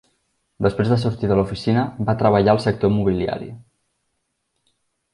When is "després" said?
0.65-0.89